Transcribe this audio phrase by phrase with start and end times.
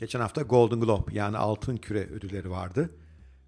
[0.00, 2.90] Geçen hafta Golden Globe yani Altın Küre ödülleri vardı.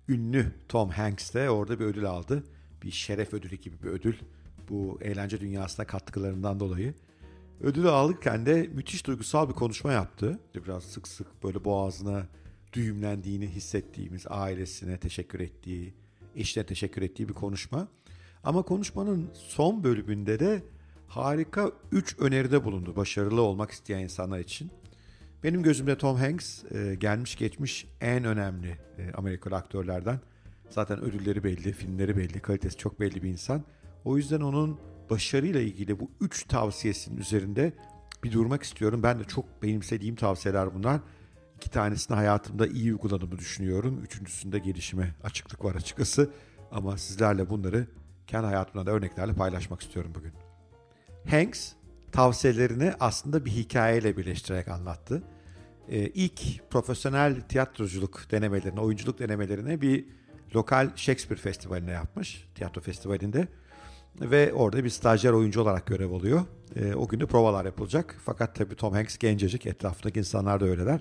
[0.09, 2.45] Ünlü Tom Hanks de orada bir ödül aldı.
[2.83, 4.15] Bir şeref ödülü gibi bir ödül.
[4.69, 6.95] Bu eğlence dünyasına katkılarından dolayı.
[7.61, 10.41] Ödülü alırken de müthiş duygusal bir konuşma yaptı.
[10.55, 12.27] Biraz sık sık böyle boğazına
[12.73, 15.95] düğümlendiğini hissettiğimiz ailesine teşekkür ettiği,
[16.37, 17.89] eşine teşekkür ettiği bir konuşma.
[18.45, 20.63] Ama konuşmanın son bölümünde de
[21.09, 24.71] harika 3 öneride bulundu başarılı olmak isteyen insanlar için.
[25.45, 30.21] Benim gözümde Tom Hanks e, gelmiş geçmiş en önemli e, Amerikalı aktörlerden.
[30.71, 33.65] Zaten ödülleri belli, filmleri belli, kalitesi çok belli bir insan.
[34.05, 34.79] O yüzden onun
[35.11, 37.73] başarıyla ilgili bu üç tavsiyesinin üzerinde
[38.25, 39.03] bir durmak istiyorum.
[39.03, 41.01] Ben de çok benimsediğim tavsiyeler bunlar.
[41.57, 44.01] İki tanesini hayatımda iyi uyguladığımı düşünüyorum.
[44.05, 46.31] Üçüncüsünde gelişime açıklık var açıkçası.
[46.71, 47.87] Ama sizlerle bunları
[48.27, 50.33] kendi hayatımda da örneklerle paylaşmak istiyorum bugün.
[51.31, 51.73] Hanks
[52.13, 55.23] tavsiyelerini aslında bir hikayeyle birleştirerek anlattı.
[55.93, 60.05] Ee, ilk profesyonel tiyatroculuk denemelerini, oyunculuk denemelerini bir
[60.55, 62.49] lokal Shakespeare Festivali'ne yapmış.
[62.55, 63.49] Tiyatro festivalinde.
[64.21, 66.41] Ve orada bir stajyer oyuncu olarak görev alıyor.
[66.77, 68.17] Ee, o gün de provalar yapılacak.
[68.25, 71.01] Fakat tabii Tom Hanks gencecik, etrafındaki insanlar da öyleler.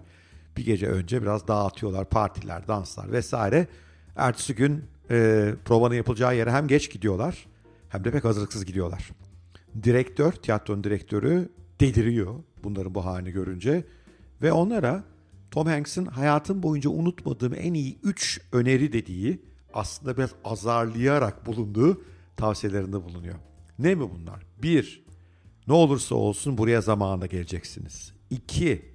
[0.58, 3.68] Bir gece önce biraz dağıtıyorlar, partiler, danslar vesaire.
[4.16, 7.48] Ertesi gün e, provanın yapılacağı yere hem geç gidiyorlar
[7.90, 9.10] hem de pek hazırlıksız gidiyorlar.
[9.84, 13.84] Direktör, tiyatronun direktörü deliriyor bunların bu halini görünce
[14.42, 15.04] ve onlara
[15.52, 19.42] Tom Hanks'in hayatım boyunca unutmadığım en iyi 3 öneri dediği
[19.74, 22.02] aslında biraz azarlayarak bulunduğu
[22.38, 23.36] tavsiyelerinde bulunuyor.
[23.80, 24.46] Ne mi bunlar?
[24.64, 25.04] 1.
[25.68, 28.14] Ne olursa olsun buraya zamanında geleceksiniz.
[28.30, 28.92] 2.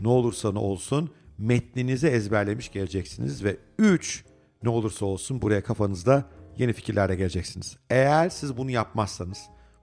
[0.00, 4.24] Ne olursa ne olsun metninizi ezberlemiş geleceksiniz ve 3.
[4.62, 6.24] Ne olursa olsun buraya kafanızda
[6.58, 7.76] yeni fikirlerle geleceksiniz.
[7.90, 9.38] Eğer siz bunu yapmazsanız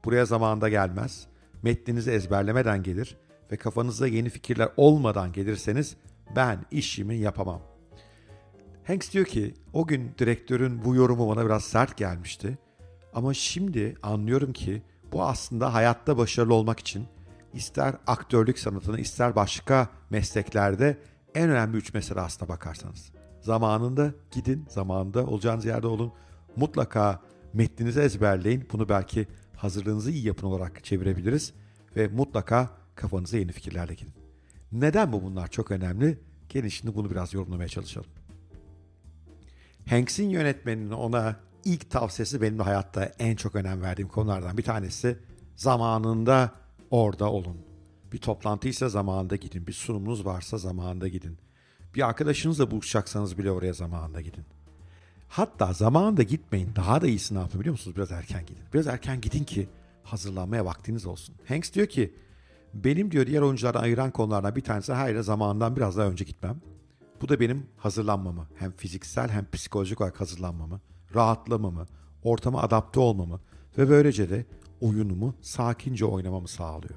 [0.06, 1.28] buraya zamanında gelmez,
[1.64, 3.18] metninizi ezberlemeden gelir
[3.52, 5.96] ve kafanızda yeni fikirler olmadan gelirseniz
[6.36, 7.62] ben işimi yapamam.
[8.88, 12.58] Hanks diyor ki o gün direktörün bu yorumu bana biraz sert gelmişti.
[13.14, 17.08] Ama şimdi anlıyorum ki bu aslında hayatta başarılı olmak için
[17.54, 20.98] ister aktörlük sanatını ister başka mesleklerde
[21.36, 23.12] en önemli üç mesele aslına bakarsanız.
[23.42, 26.14] Zamanında gidin, zamanında olacağınız yerde olun.
[26.56, 27.22] Mutlaka
[27.54, 28.68] metninizi ezberleyin.
[28.72, 31.54] Bunu belki hazırlığınızı iyi yapın olarak çevirebiliriz.
[31.96, 34.14] Ve mutlaka kafanıza yeni fikirlerle gidin.
[34.72, 36.20] Neden bu bunlar çok önemli?
[36.50, 38.10] Gelin şimdi bunu biraz yorumlamaya çalışalım.
[39.90, 45.18] Hanks'in yönetmeninin ona ilk tavsiyesi benim de hayatta en çok önem verdiğim konulardan bir tanesi
[45.56, 46.52] zamanında
[46.92, 47.58] orada olun.
[48.12, 49.68] Bir toplantıysa zamanında gidin.
[49.68, 51.38] Bir sunumunuz varsa zamanında gidin.
[51.96, 54.46] Bir arkadaşınızla buluşacaksanız bile oraya zamanında gidin.
[55.28, 56.70] Hatta zamanında gitmeyin.
[56.76, 57.96] Daha da iyisini yapın biliyor musunuz?
[57.96, 58.64] Biraz erken gidin.
[58.74, 59.70] Biraz erken gidin ki
[60.04, 61.36] hazırlanmaya vaktiniz olsun.
[61.48, 62.14] Hanks diyor ki
[62.74, 66.62] benim diyor diğer oyunculardan ayıran konulardan bir tanesi hayır zamanından biraz daha önce gitmem.
[67.22, 70.82] Bu da benim hazırlanmamı hem fiziksel hem psikolojik olarak hazırlanmamı,
[71.16, 71.86] rahatlamamı,
[72.24, 73.40] ortama adapte olmamı
[73.78, 74.46] ve böylece de
[74.82, 76.96] oyunumu sakince oynamamı sağlıyor.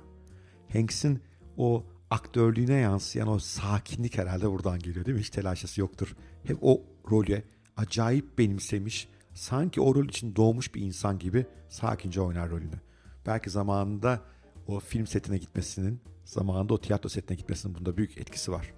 [0.73, 1.21] Hanks'in
[1.57, 5.21] o aktörlüğüne yansıyan o sakinlik herhalde buradan geliyor değil mi?
[5.21, 6.17] Hiç telaşesi yoktur.
[6.45, 7.43] Hep o rolü
[7.77, 12.81] acayip benimsemiş, sanki o rol için doğmuş bir insan gibi sakince oynar rolünü.
[13.27, 14.21] Belki zamanında
[14.69, 18.73] o film setine gitmesinin, zamanında o tiyatro setine gitmesinin bunda büyük etkisi var.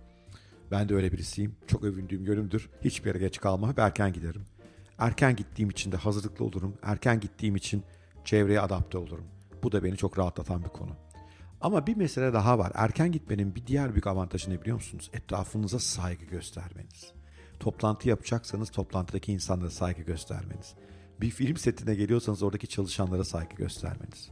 [0.71, 1.57] Ben de öyle birisiyim.
[1.67, 2.71] Çok övündüğüm yönümdür.
[2.85, 3.71] Hiçbir yere geç kalmam.
[3.71, 4.43] Hep erken giderim.
[4.99, 6.75] Erken gittiğim için de hazırlıklı olurum.
[6.83, 7.83] Erken gittiğim için
[8.25, 9.25] çevreye adapte olurum.
[9.63, 10.97] Bu da beni çok rahatlatan bir konu.
[11.61, 12.73] Ama bir mesele daha var.
[12.75, 15.11] Erken gitmenin bir diğer büyük avantajı ne biliyor musunuz?
[15.13, 17.13] Etrafınıza saygı göstermeniz.
[17.61, 20.75] Toplantı yapacaksanız toplantıdaki insanlara saygı göstermeniz.
[21.21, 24.31] Bir film setine geliyorsanız oradaki çalışanlara saygı göstermeniz.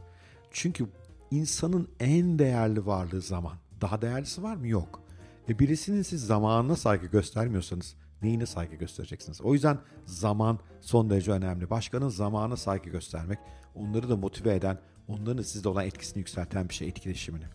[0.51, 0.87] Çünkü
[1.31, 3.53] insanın en değerli varlığı zaman.
[3.81, 4.67] Daha değerlisi var mı?
[4.67, 5.01] Yok.
[5.49, 9.41] E birisinin siz zamanına saygı göstermiyorsanız neyine saygı göstereceksiniz?
[9.41, 11.69] O yüzden zaman son derece önemli.
[11.69, 13.39] Başkanın zamana saygı göstermek,
[13.75, 17.45] onları da motive eden, onların sizde olan etkisini yükselten bir şey, etkileşimini.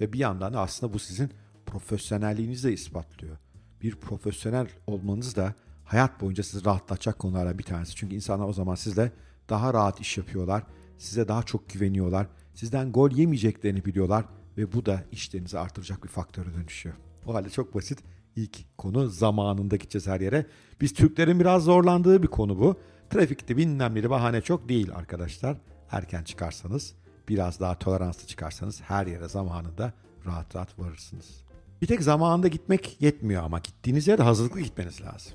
[0.00, 1.30] Ve bir yandan da aslında bu sizin
[1.66, 3.36] profesyonelliğinizi de ispatlıyor.
[3.82, 5.54] Bir profesyonel olmanız da
[5.84, 7.94] hayat boyunca sizi rahatlatacak konulardan bir tanesi.
[7.94, 9.12] Çünkü insanlar o zaman sizle
[9.48, 10.62] daha rahat iş yapıyorlar,
[10.98, 14.24] size daha çok güveniyorlar, sizden gol yemeyeceklerini biliyorlar
[14.56, 16.94] ve bu da işlerinizi artıracak bir faktöre dönüşüyor.
[17.26, 17.98] O halde çok basit.
[18.36, 20.46] İlk konu zamanında gideceğiz her yere.
[20.80, 22.76] Biz Türklerin biraz zorlandığı bir konu bu.
[23.10, 25.56] Trafikte bilmem neli bahane çok değil arkadaşlar.
[25.90, 26.94] Erken çıkarsanız,
[27.28, 29.92] biraz daha toleranslı çıkarsanız her yere zamanında
[30.26, 31.44] rahat rahat varırsınız.
[31.82, 35.32] Bir tek zamanında gitmek yetmiyor ama gittiğiniz yerde hazırlıklı gitmeniz lazım.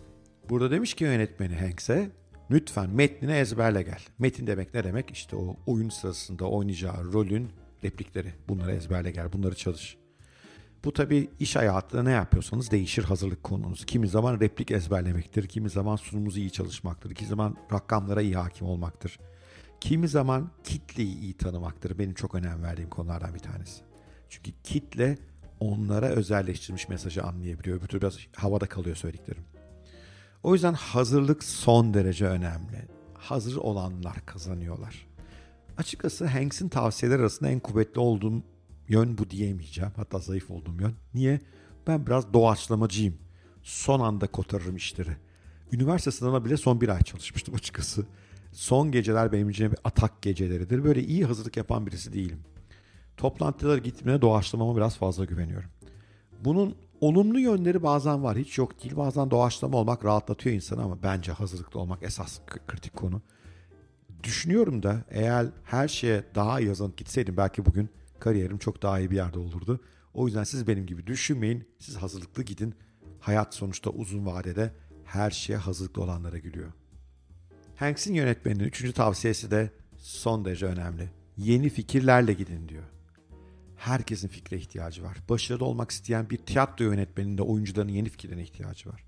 [0.50, 2.12] Burada demiş ki yönetmeni Hanks'e
[2.52, 4.02] lütfen metnini ezberle gel.
[4.20, 5.12] Metin demek ne demek?
[5.12, 7.50] İşte o oyun sırasında oynayacağı rolün
[7.84, 8.34] replikleri.
[8.50, 9.98] Bunları ezberle gel, bunları çalış.
[10.84, 13.86] Bu tabii iş hayatında ne yapıyorsanız değişir hazırlık konunuz.
[13.86, 19.20] Kimi zaman replik ezberlemektir, kimi zaman sunumuzu iyi çalışmaktır, kimi zaman rakamlara iyi hakim olmaktır.
[19.82, 22.00] Kimi zaman kitleyi iyi tanımaktır.
[22.00, 23.82] Benim çok önem verdiğim konulardan bir tanesi.
[24.30, 25.18] Çünkü kitle
[25.60, 27.82] onlara özelleştirilmiş mesajı anlayabiliyor.
[27.82, 29.44] Bir biraz havada kalıyor söylediklerim.
[30.46, 32.88] O yüzden hazırlık son derece önemli.
[33.14, 35.08] Hazır olanlar kazanıyorlar.
[35.78, 38.44] Açıkçası Hanks'in tavsiyeler arasında en kuvvetli olduğum
[38.88, 39.92] yön bu diyemeyeceğim.
[39.96, 40.94] Hatta zayıf olduğum yön.
[41.14, 41.40] Niye?
[41.88, 43.18] Ben biraz doğaçlamacıyım.
[43.64, 45.18] Son anda kotarırım işleri.
[45.72, 48.06] Üniversite sınavına bile son bir ay çalışmıştım açıkçası.
[48.52, 50.84] Son geceler benim için bir atak geceleridir.
[50.84, 52.40] Böyle iyi hazırlık yapan birisi değilim.
[53.18, 55.70] Toplantılara gitmeye doğaçlamama biraz fazla güveniyorum.
[56.44, 56.76] Bunun
[57.08, 58.98] olumlu yönleri bazen var hiç yok değil.
[58.98, 63.22] Bazen doğaçlama olmak rahatlatıyor insanı ama bence hazırlıklı olmak esas kritik konu.
[64.24, 69.12] Düşünüyorum da eğer her şeye daha iyi hazırlanıp gitseydim belki bugün kariyerim çok daha iyi
[69.12, 69.80] bir yerde olurdu.
[70.14, 71.68] O yüzden siz benim gibi düşünmeyin.
[71.80, 72.76] Siz hazırlıklı gidin.
[73.20, 74.72] Hayat sonuçta uzun vadede
[75.04, 76.72] her şeye hazırlıklı olanlara gülüyor.
[77.76, 81.10] Hanks'in yönetmeninin üçüncü tavsiyesi de son derece önemli.
[81.38, 82.84] Yeni fikirlerle gidin diyor.
[83.78, 85.18] Herkesin fikre ihtiyacı var.
[85.30, 89.04] Başarılı olmak isteyen bir tiyatro yönetmeninin de oyuncuların yeni fikirlerine ihtiyacı var.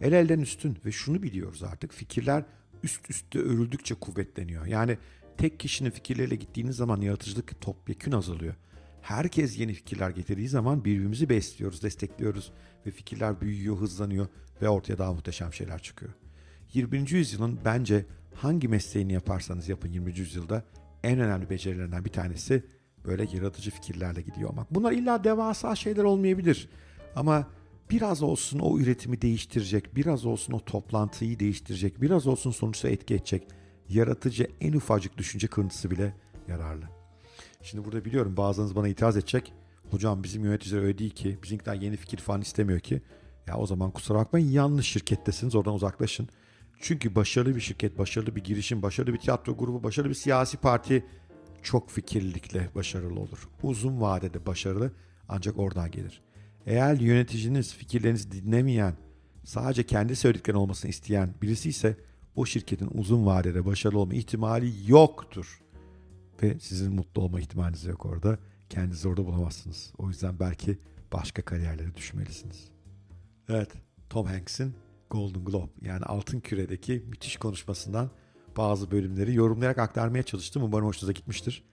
[0.00, 2.44] El elden üstün ve şunu biliyoruz artık fikirler
[2.82, 4.66] üst üste örüldükçe kuvvetleniyor.
[4.66, 4.98] Yani
[5.38, 8.54] tek kişinin fikirleriyle gittiğiniz zaman yaratıcılık topyekün azalıyor.
[9.02, 12.52] Herkes yeni fikirler getirdiği zaman birbirimizi besliyoruz, destekliyoruz
[12.86, 14.28] ve fikirler büyüyor, hızlanıyor
[14.62, 16.12] ve ortaya daha muhteşem şeyler çıkıyor.
[16.74, 17.10] 20.
[17.10, 20.18] yüzyılın bence hangi mesleğini yaparsanız yapın 20.
[20.18, 20.64] yüzyılda
[21.02, 22.64] en önemli becerilerinden bir tanesi
[23.08, 24.74] böyle yaratıcı fikirlerle gidiyor olmak.
[24.74, 26.68] Bunlar illa devasa şeyler olmayabilir
[27.16, 27.46] ama
[27.90, 33.48] biraz olsun o üretimi değiştirecek, biraz olsun o toplantıyı değiştirecek, biraz olsun sonuçta etki edecek
[33.88, 36.14] yaratıcı en ufacık düşünce kırıntısı bile
[36.48, 36.84] yararlı.
[37.62, 39.52] Şimdi burada biliyorum bazılarınız bana itiraz edecek.
[39.90, 41.38] Hocam bizim yöneticiler öyle değil ki.
[41.42, 43.02] Bizimkiler yeni fikir falan istemiyor ki.
[43.46, 46.28] Ya o zaman kusura bakmayın yanlış şirkettesiniz oradan uzaklaşın.
[46.80, 51.04] Çünkü başarılı bir şirket, başarılı bir girişim, başarılı bir tiyatro grubu, başarılı bir siyasi parti
[51.62, 53.48] çok fikirlilikle başarılı olur.
[53.62, 54.92] Uzun vadede başarılı
[55.28, 56.22] ancak oradan gelir.
[56.66, 58.94] Eğer yöneticiniz fikirlerinizi dinlemeyen,
[59.44, 61.96] sadece kendi söylediklerini olmasını isteyen birisi ise
[62.36, 65.60] o şirketin uzun vadede başarılı olma ihtimali yoktur.
[66.42, 68.38] Ve sizin mutlu olma ihtimaliniz yok orada.
[68.70, 69.92] Kendinizi orada bulamazsınız.
[69.98, 70.78] O yüzden belki
[71.12, 72.68] başka kariyerlere düşmelisiniz.
[73.48, 73.70] Evet,
[74.10, 74.74] Tom Hanks'in
[75.10, 78.10] Golden Globe yani Altın Küre'deki müthiş konuşmasından
[78.58, 80.62] bazı bölümleri yorumlayarak aktarmaya çalıştım.
[80.62, 81.64] Umarım hoşunuza gitmiştir.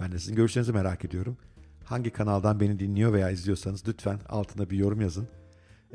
[0.00, 1.36] Ben de sizin görüşlerinizi merak ediyorum.
[1.84, 5.28] Hangi kanaldan beni dinliyor veya izliyorsanız lütfen altına bir yorum yazın.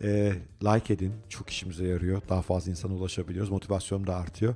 [0.03, 0.33] Ee,
[0.63, 1.13] like edin.
[1.29, 2.21] Çok işimize yarıyor.
[2.29, 3.51] Daha fazla insana ulaşabiliyoruz.
[3.51, 4.55] Motivasyonum da artıyor.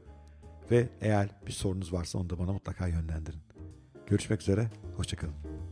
[0.71, 3.41] Ve eğer bir sorunuz varsa onu da bana mutlaka yönlendirin.
[4.07, 4.71] Görüşmek üzere.
[4.97, 5.70] Hoşçakalın.